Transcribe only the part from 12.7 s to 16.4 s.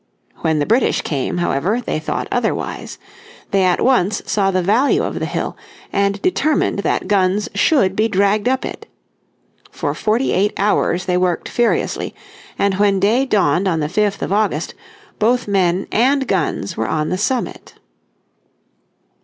when day dawned on the 5th of August both men and